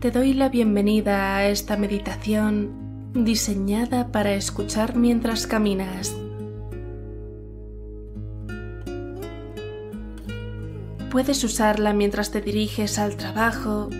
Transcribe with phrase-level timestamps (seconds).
[0.00, 6.14] Te doy la bienvenida a esta meditación diseñada para escuchar mientras caminas.
[11.10, 13.90] Puedes usarla mientras te diriges al trabajo,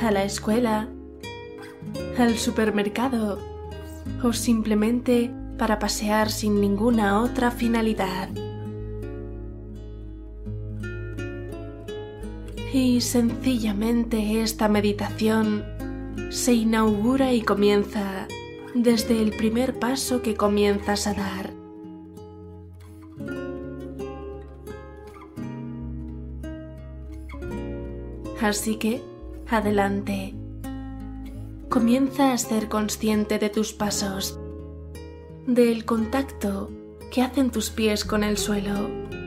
[0.00, 0.88] a la escuela,
[2.16, 3.40] al supermercado
[4.22, 8.28] o simplemente para pasear sin ninguna otra finalidad.
[12.72, 15.64] Y sencillamente esta meditación
[16.30, 18.28] se inaugura y comienza
[18.74, 21.58] desde el primer paso que comienzas a dar.
[28.40, 29.02] Así que,
[29.48, 30.34] adelante.
[31.68, 34.38] Comienza a ser consciente de tus pasos,
[35.46, 36.70] del contacto
[37.10, 39.17] que hacen tus pies con el suelo.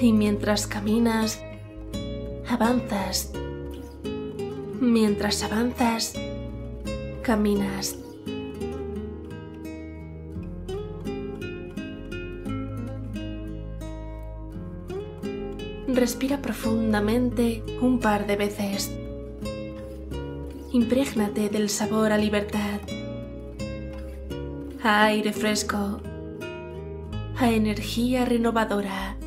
[0.00, 1.42] Y mientras caminas,
[2.48, 3.32] avanzas.
[4.80, 6.14] Mientras avanzas,
[7.22, 7.96] caminas.
[15.86, 18.90] Respira profundamente un par de veces.
[20.72, 22.80] Imprégnate del sabor a libertad,
[24.82, 26.00] a aire fresco,
[27.36, 29.19] a energía renovadora.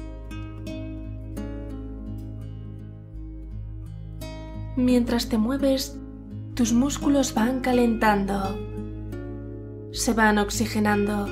[4.76, 6.00] Mientras te mueves,
[6.56, 8.58] tus músculos van calentando,
[9.92, 11.28] se van oxigenando.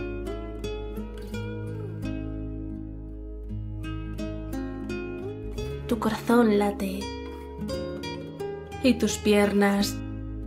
[5.87, 6.99] Tu corazón late
[8.83, 9.97] y tus piernas,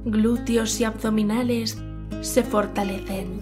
[0.04, 1.76] glúteos y abdominales
[2.20, 3.40] se fortalecen.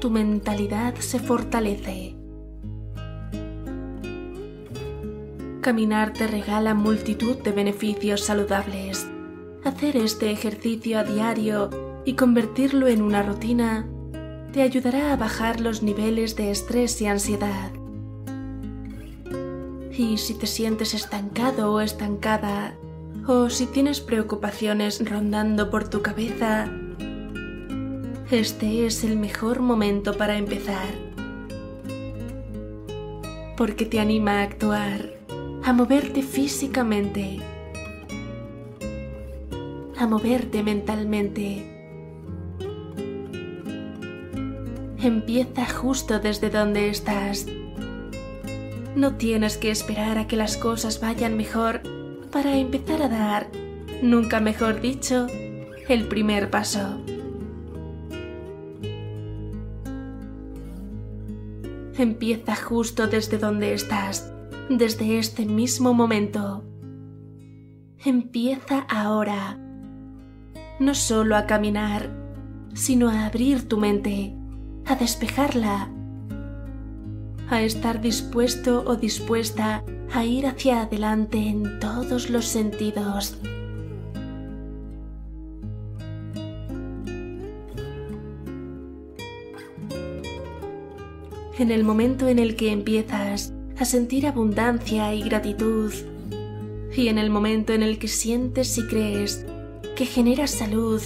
[0.00, 2.15] Tu mentalidad se fortalece.
[5.66, 9.04] Caminar te regala multitud de beneficios saludables.
[9.64, 11.70] Hacer este ejercicio a diario
[12.04, 13.84] y convertirlo en una rutina
[14.52, 17.72] te ayudará a bajar los niveles de estrés y ansiedad.
[19.90, 22.76] Y si te sientes estancado o estancada,
[23.26, 26.70] o si tienes preocupaciones rondando por tu cabeza,
[28.30, 30.94] este es el mejor momento para empezar.
[33.56, 35.15] Porque te anima a actuar
[35.66, 37.40] a moverte físicamente,
[39.98, 41.66] a moverte mentalmente.
[45.02, 47.48] Empieza justo desde donde estás.
[48.94, 51.82] No tienes que esperar a que las cosas vayan mejor
[52.30, 53.48] para empezar a dar,
[54.02, 55.26] nunca mejor dicho,
[55.88, 57.00] el primer paso.
[61.98, 64.30] Empieza justo desde donde estás
[64.68, 66.64] desde este mismo momento.
[68.04, 69.58] Empieza ahora,
[70.80, 72.10] no solo a caminar,
[72.74, 74.34] sino a abrir tu mente,
[74.84, 75.90] a despejarla,
[77.48, 83.38] a estar dispuesto o dispuesta a ir hacia adelante en todos los sentidos.
[91.58, 95.92] En el momento en el que empiezas a sentir abundancia y gratitud.
[96.96, 99.44] Y en el momento en el que sientes y crees
[99.96, 101.02] que generas salud,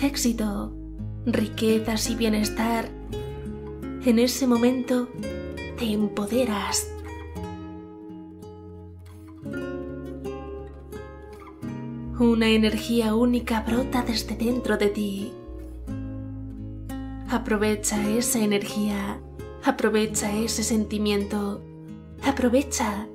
[0.00, 0.72] éxito,
[1.26, 2.88] riquezas y bienestar,
[4.04, 5.08] en ese momento
[5.78, 6.88] te empoderas.
[12.18, 15.32] Una energía única brota desde dentro de ti.
[17.28, 19.20] Aprovecha esa energía,
[19.64, 21.65] aprovecha ese sentimiento
[22.26, 23.06] Aprovecha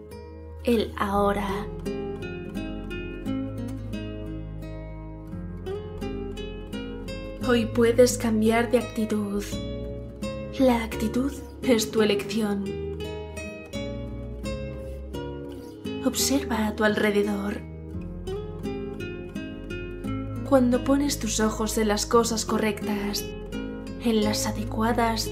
[0.63, 1.67] el ahora.
[7.45, 9.43] Hoy puedes cambiar de actitud.
[10.59, 12.63] La actitud es tu elección.
[16.05, 17.59] Observa a tu alrededor.
[20.47, 23.25] Cuando pones tus ojos en las cosas correctas,
[24.05, 25.29] en las adecuadas,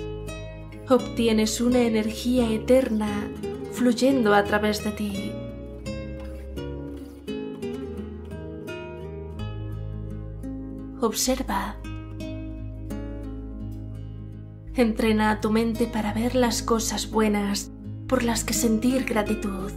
[0.89, 3.29] obtienes una energía eterna
[3.79, 5.31] fluyendo a través de ti.
[10.99, 11.77] Observa.
[14.75, 17.71] Entrena a tu mente para ver las cosas buenas
[18.05, 19.71] por las que sentir gratitud.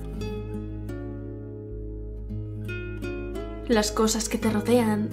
[3.68, 5.10] Las cosas que te rodean,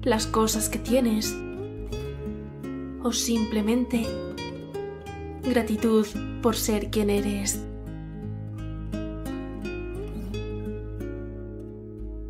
[0.00, 1.36] las cosas que tienes
[3.02, 4.06] o simplemente
[5.48, 6.06] gratitud
[6.42, 7.62] por ser quien eres.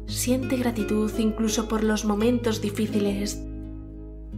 [0.06, 3.42] Siente gratitud incluso por los momentos difíciles,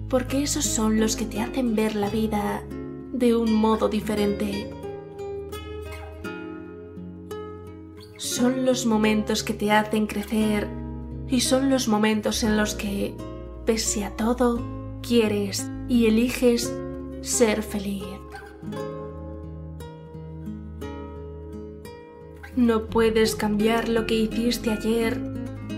[0.09, 2.63] porque esos son los que te hacen ver la vida
[3.13, 4.71] de un modo diferente.
[8.17, 10.69] Son los momentos que te hacen crecer
[11.29, 13.15] y son los momentos en los que,
[13.65, 14.63] pese a todo,
[15.03, 16.73] quieres y eliges
[17.23, 18.05] ser feliz.
[22.57, 25.19] No puedes cambiar lo que hiciste ayer,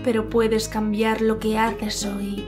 [0.03, 2.43] pero puedes cambiar lo que haces hoy.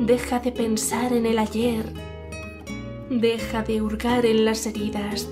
[0.00, 1.84] Deja de pensar en el ayer.
[3.10, 5.28] Deja de hurgar en las heridas.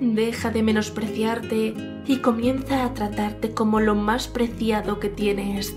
[0.00, 1.74] Deja de menospreciarte
[2.06, 5.76] y comienza a tratarte como lo más preciado que tienes.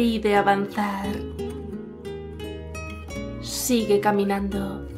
[0.00, 1.14] Decide avanzar.
[3.42, 4.88] Sigue caminando.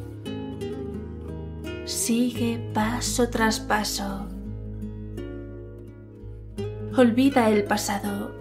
[1.84, 4.28] Sigue paso tras paso.
[6.96, 8.32] Olvida el pasado.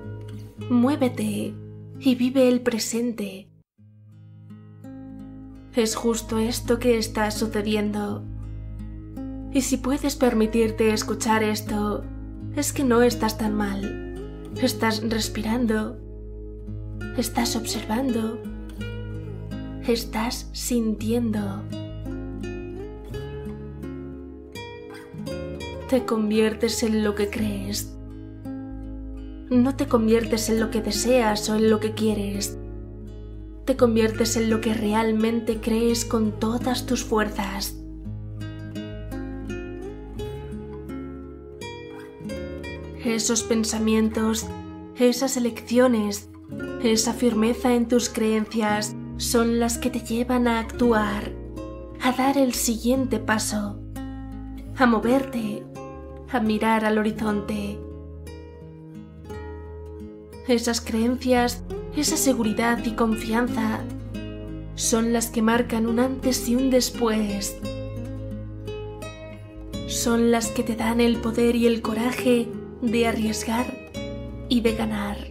[0.70, 1.56] Muévete
[2.00, 3.50] y vive el presente.
[5.74, 8.24] Es justo esto que está sucediendo.
[9.52, 12.04] Y si puedes permitirte escuchar esto,
[12.56, 14.52] es que no estás tan mal.
[14.62, 16.11] Estás respirando.
[17.18, 18.42] Estás observando.
[19.86, 21.64] Estás sintiendo.
[25.90, 27.94] Te conviertes en lo que crees.
[29.50, 32.58] No te conviertes en lo que deseas o en lo que quieres.
[33.66, 37.76] Te conviertes en lo que realmente crees con todas tus fuerzas.
[43.04, 44.46] esos pensamientos,
[44.96, 46.31] esas elecciones,
[46.84, 51.32] esa firmeza en tus creencias son las que te llevan a actuar,
[52.02, 53.80] a dar el siguiente paso,
[54.76, 55.64] a moverte,
[56.32, 57.78] a mirar al horizonte.
[60.48, 61.64] Esas creencias,
[61.96, 63.82] esa seguridad y confianza
[64.76, 67.58] son las que marcan un antes y un después.
[69.88, 72.48] Son las que te dan el poder y el coraje
[72.82, 73.68] de arriesgar
[74.50, 75.31] y de ganar.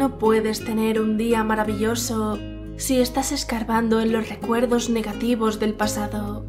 [0.00, 2.38] No puedes tener un día maravilloso
[2.78, 6.46] si estás escarbando en los recuerdos negativos del pasado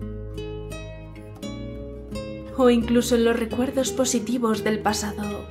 [2.55, 5.49] o incluso en los recuerdos positivos del pasado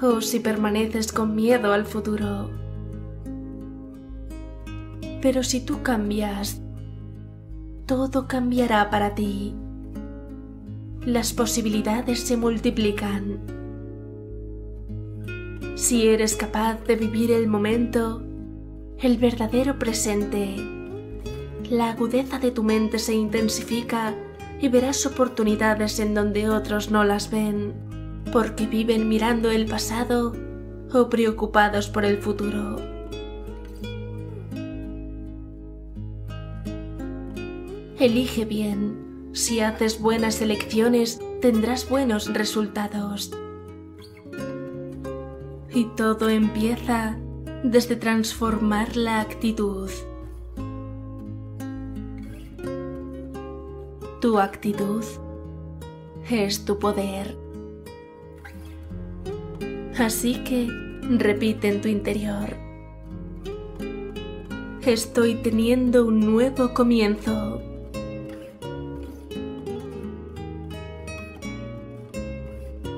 [0.00, 2.50] o si permaneces con miedo al futuro.
[5.20, 6.62] Pero si tú cambias,
[7.86, 9.56] todo cambiará para ti
[11.04, 13.59] las posibilidades se multiplican.
[15.80, 18.22] Si eres capaz de vivir el momento,
[18.98, 20.54] el verdadero presente,
[21.70, 24.14] la agudeza de tu mente se intensifica
[24.60, 27.72] y verás oportunidades en donde otros no las ven,
[28.30, 30.36] porque viven mirando el pasado
[30.92, 32.76] o preocupados por el futuro.
[37.98, 43.32] Elige bien si haces buenas elecciones, tendrás buenos resultados.
[45.72, 47.16] Y todo empieza
[47.62, 49.90] desde transformar la actitud.
[54.20, 55.04] Tu actitud
[56.28, 57.36] es tu poder.
[59.98, 60.68] Así que
[61.18, 62.56] repite en tu interior.
[64.84, 67.60] Estoy teniendo un nuevo comienzo.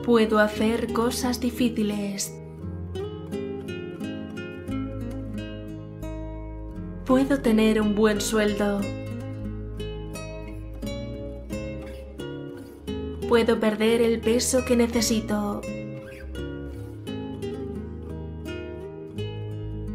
[0.04, 2.41] Puedo hacer cosas difíciles.
[7.12, 8.80] Puedo tener un buen sueldo.
[13.28, 15.60] Puedo perder el peso que necesito.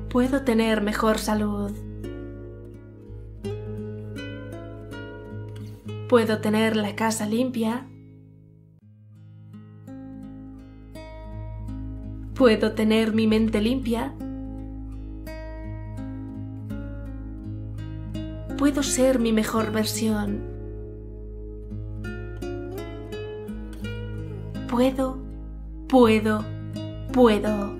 [0.09, 1.71] Puedo tener mejor salud.
[6.07, 7.87] Puedo tener la casa limpia
[12.35, 14.13] Puedo tener mi mente limpia.
[18.57, 20.41] Puedo ser mi mejor versión.
[24.67, 25.19] Puedo,
[25.87, 26.43] puedo,
[27.13, 27.77] puedo.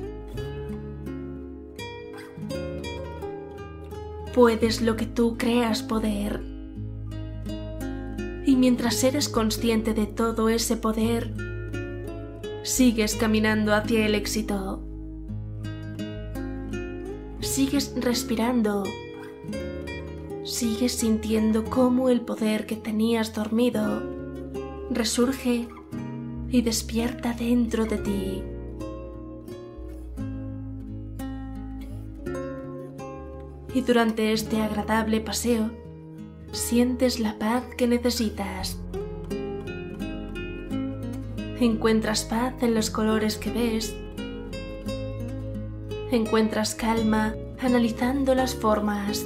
[4.36, 6.44] Puedes lo que tú creas poder.
[8.46, 11.34] Y mientras eres consciente de todo ese poder,
[12.62, 14.84] sigues caminando hacia el éxito.
[17.40, 18.84] Sigues respirando.
[20.58, 24.02] Sigues sintiendo cómo el poder que tenías dormido
[24.90, 25.68] resurge
[26.50, 28.44] y despierta dentro de ti.
[33.76, 35.70] Y durante este agradable paseo,
[36.52, 38.80] sientes la paz que necesitas.
[41.60, 43.96] Encuentras paz en los colores que ves.
[46.12, 49.24] Encuentras calma analizando las formas.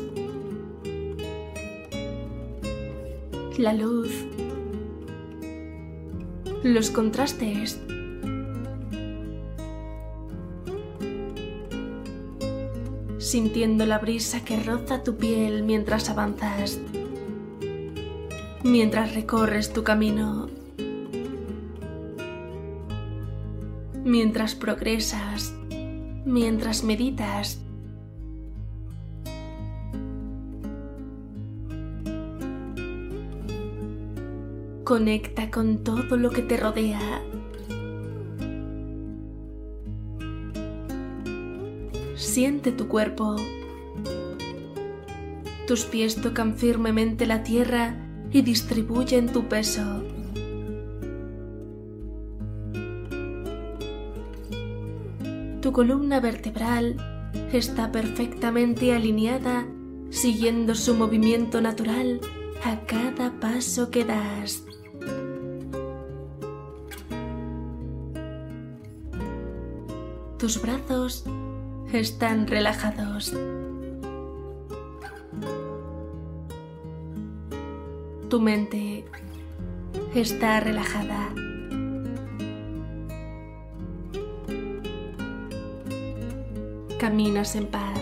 [3.62, 4.26] La luz.
[6.64, 7.80] Los contrastes.
[13.20, 16.80] Sintiendo la brisa que roza tu piel mientras avanzas
[18.64, 20.50] mientras recorres tu camino,
[24.04, 25.54] mientras progresas,
[26.26, 27.60] mientras meditas.
[34.92, 37.22] Conecta con todo lo que te rodea.
[42.18, 43.38] Siente tu cuerpo.
[45.66, 47.96] Tus pies tocan firmemente la tierra
[48.34, 50.04] y distribuyen tu peso.
[55.62, 56.98] Tu columna vertebral
[57.54, 59.66] está perfectamente alineada
[60.10, 62.20] siguiendo su movimiento natural
[62.66, 64.66] a cada paso que das.
[70.42, 71.24] Tus brazos
[71.94, 73.32] están relajados.
[78.28, 79.06] Tu mente
[80.16, 81.30] está relajada.
[87.00, 88.02] Caminas en paz,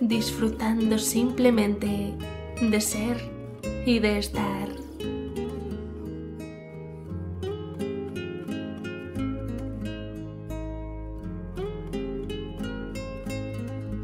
[0.00, 2.14] disfrutando simplemente
[2.60, 3.30] de ser
[3.86, 4.81] y de estar.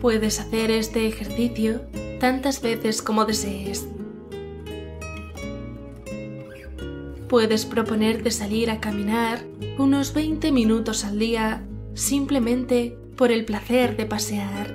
[0.08, 1.82] Puedes hacer este ejercicio
[2.18, 3.86] tantas veces como desees.
[7.28, 9.44] Puedes proponerte salir a caminar
[9.76, 11.62] unos 20 minutos al día
[11.92, 14.74] simplemente por el placer de pasear.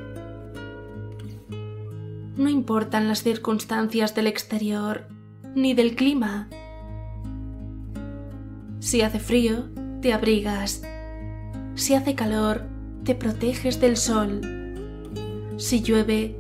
[2.37, 5.07] No importan las circunstancias del exterior
[5.55, 6.47] ni del clima.
[8.77, 9.63] Si hace frío,
[9.99, 10.83] te abrigas.
[11.73, 12.67] Si hace calor,
[13.03, 14.62] te proteges del sol.
[15.57, 16.35] Si llueve,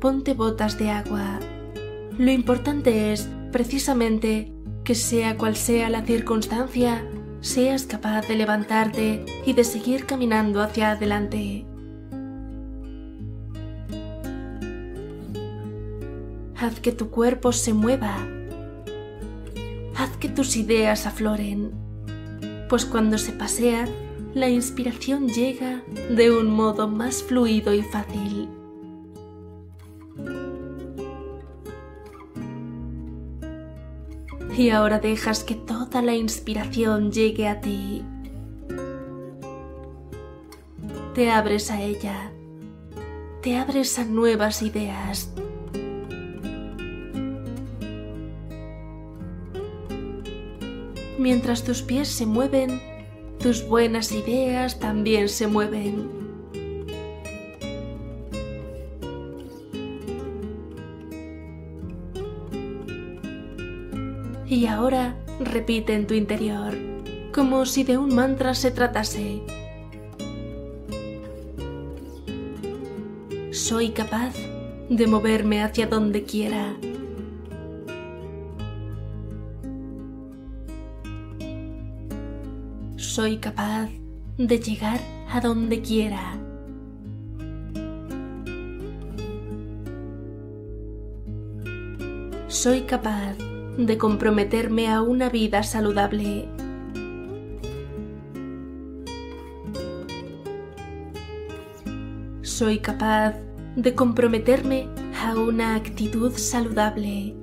[0.00, 1.40] ponte botas de agua.
[2.18, 4.52] Lo importante es, precisamente,
[4.84, 7.04] que sea cual sea la circunstancia,
[7.40, 11.64] seas capaz de levantarte y de seguir caminando hacia adelante.
[16.56, 18.18] Haz que tu cuerpo se mueva.
[19.96, 21.72] Haz que tus ideas afloren,
[22.68, 23.88] pues cuando se pasea,
[24.34, 28.48] la inspiración llega de un modo más fluido y fácil.
[34.60, 38.04] y ahora dejas que toda la inspiración llegue a ti.
[41.14, 42.30] Te abres a ella,
[43.40, 45.32] te abres a nuevas ideas.
[51.18, 52.82] Mientras tus pies se mueven,
[53.42, 56.08] tus buenas ideas también se mueven.
[64.46, 66.76] Y ahora repite en tu interior,
[67.32, 69.40] como si de un mantra se tratase.
[73.52, 74.34] Soy capaz
[74.90, 76.76] de moverme hacia donde quiera.
[83.20, 83.90] Soy capaz
[84.38, 84.98] de llegar
[85.30, 86.38] a donde quiera.
[92.48, 93.36] Soy capaz
[93.76, 96.48] de comprometerme a una vida saludable.
[102.40, 103.34] Soy capaz
[103.76, 104.88] de comprometerme
[105.22, 107.39] a una actitud saludable.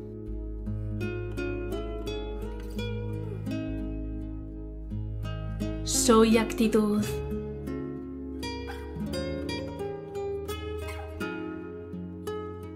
[6.07, 7.03] Soy actitud.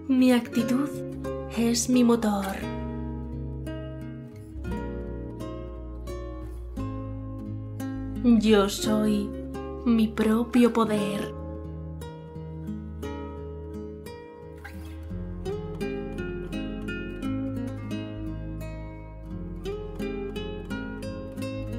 [0.06, 0.90] Mi actitud
[1.56, 2.44] es mi motor.
[8.22, 9.30] Yo soy
[9.86, 11.32] mi propio poder.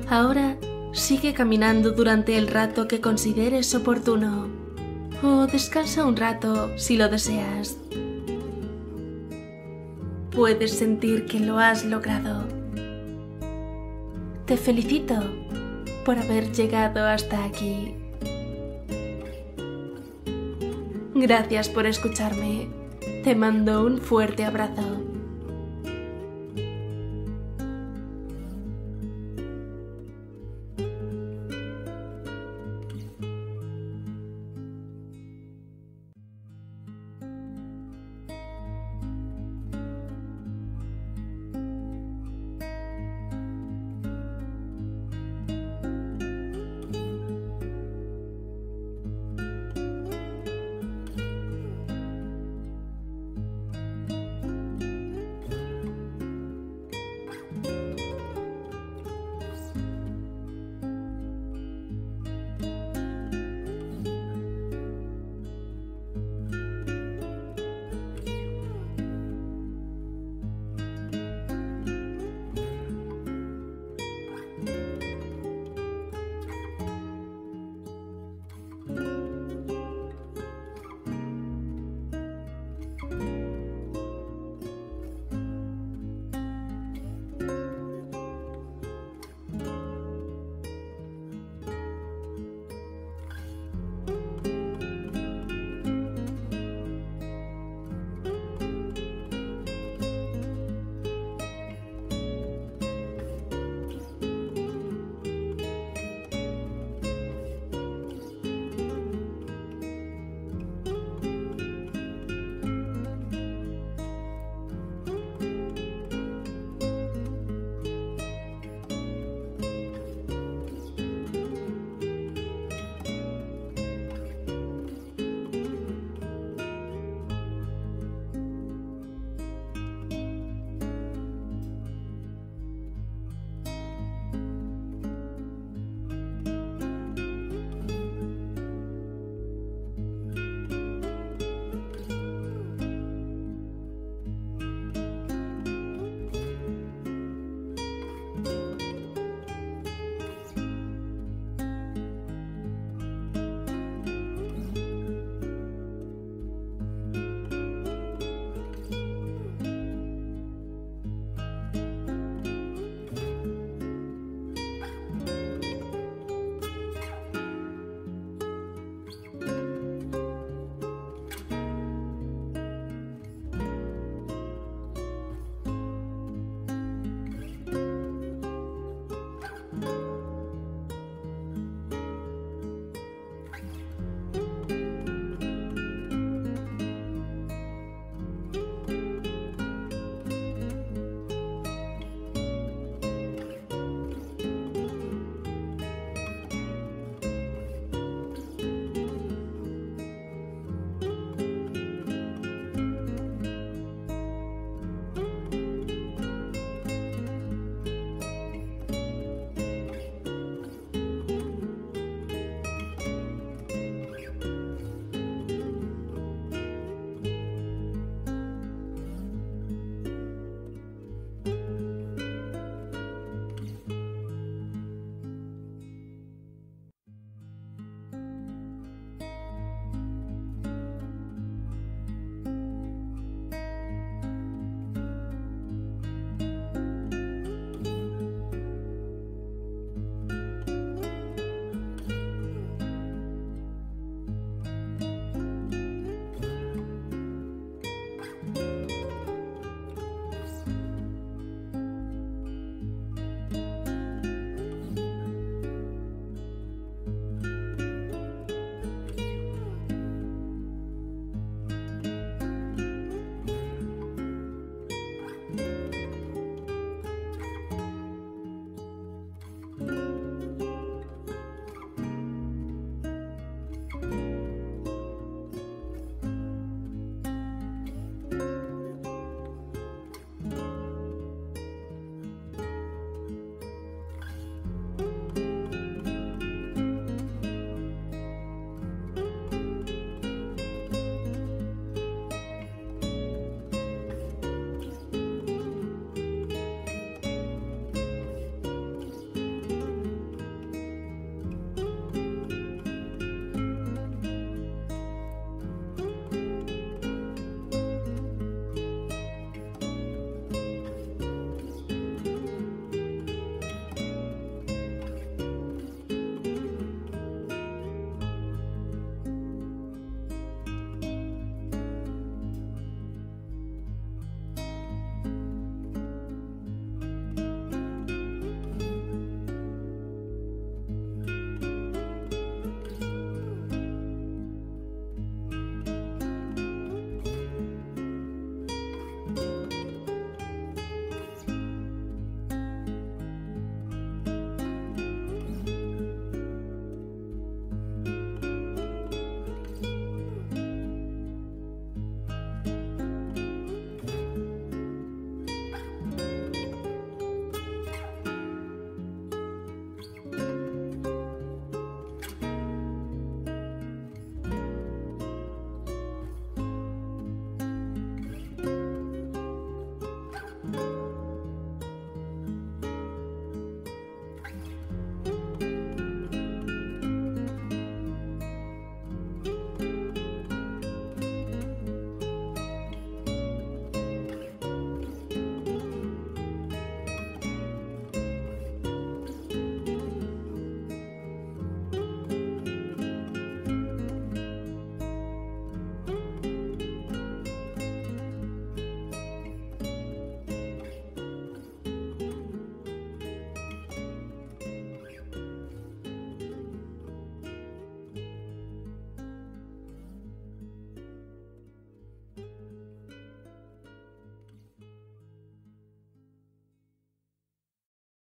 [0.09, 0.52] Ahora
[0.93, 4.47] sigue caminando durante el rato que consideres oportuno
[5.23, 7.77] o descansa un rato si lo deseas.
[10.31, 12.47] Puedes sentir que lo has logrado.
[14.45, 15.15] Te felicito
[16.05, 17.95] por haber llegado hasta aquí.
[21.15, 22.67] Gracias por escucharme.
[23.23, 25.12] Te mando un fuerte abrazo.